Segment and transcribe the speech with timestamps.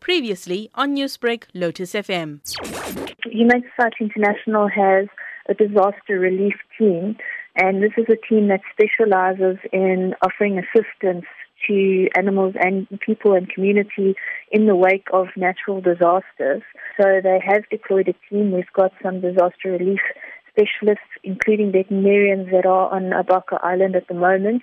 [0.00, 2.40] Previously on Newsbreak, Lotus FM.
[3.24, 5.06] Humane Society International has
[5.48, 7.16] a disaster relief team,
[7.56, 11.24] and this is a team that specializes in offering assistance
[11.66, 14.14] to animals and people and community
[14.50, 16.62] in the wake of natural disasters.
[16.96, 18.52] So they have deployed a team.
[18.52, 20.00] We've got some disaster relief
[20.50, 24.62] specialists, including veterinarians that are on Abaco Island at the moment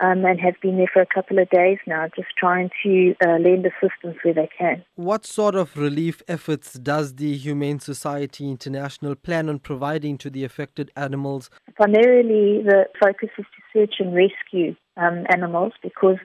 [0.00, 3.38] um, and have been there for a couple of days now, just trying to uh,
[3.38, 4.84] lend assistance where they can.
[4.96, 10.44] What sort of relief efforts does the Humane Society International plan on providing to the
[10.44, 11.50] affected animals?
[11.74, 16.18] Primarily, the focus is to search and rescue um, animals because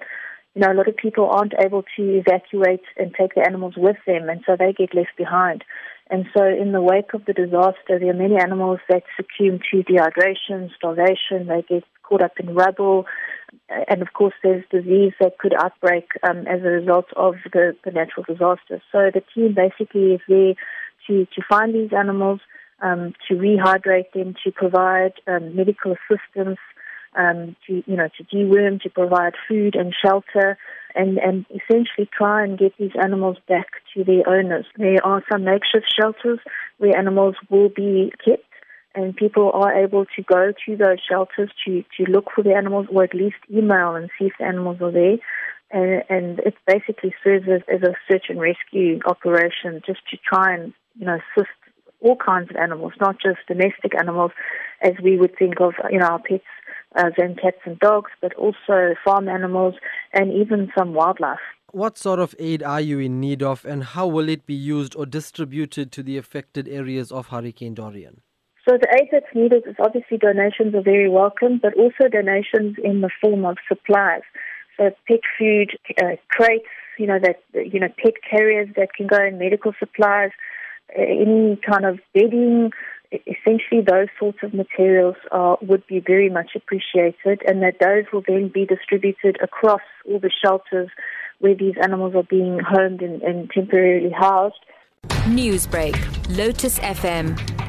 [0.56, 3.95] you know, a lot of people aren't able to evacuate and take the animals with
[4.06, 5.64] them, and so they get left behind.
[6.09, 9.84] And so, in the wake of the disaster, there are many animals that succumb to
[9.84, 13.06] dehydration, starvation, they get caught up in rubble,
[13.70, 17.92] and of course, there's disease that could outbreak um, as a result of the, the
[17.92, 18.82] natural disaster.
[18.92, 20.54] So, the team basically is there
[21.08, 22.42] to, to find these animals,
[22.81, 26.59] um, to rehydrate them, to provide um, medical assistance,
[27.16, 30.58] um, to you know to deworm, to provide food and shelter,
[30.95, 34.66] and and essentially try and get these animals back to their owners.
[34.78, 36.40] There are some makeshift shelters
[36.78, 38.44] where animals will be kept.
[38.94, 42.88] And people are able to go to those shelters to, to look for the animals
[42.94, 45.17] or at least email and see if the animals are there.
[45.72, 50.53] And, and it basically serves as, as a search and rescue operation just to try
[50.53, 51.50] and, you know, assist
[52.02, 54.31] all kinds of animals, not just domestic animals
[54.81, 56.44] as we would think of, you know, our pets
[56.95, 59.75] uh, than cats and dogs, but also farm animals
[60.12, 61.39] and even some wildlife.
[61.72, 64.94] What sort of aid are you in need of, and how will it be used
[64.97, 68.19] or distributed to the affected areas of Hurricane Dorian?
[68.72, 73.02] So the aid that's needed is obviously donations are very welcome, but also donations in
[73.02, 74.22] the form of supplies.
[74.78, 79.17] So pet food, uh, crates, you know that you know pet carriers that can go
[79.17, 80.30] in medical supplies,
[80.97, 82.72] uh, any kind of bedding,
[83.11, 88.23] essentially those sorts of materials are, would be very much appreciated and that those will
[88.25, 90.90] then be distributed across all the shelters
[91.40, 94.63] where these animals are being homed and, and temporarily housed.
[95.28, 95.97] Newsbreak,
[96.38, 97.60] Lotus FM,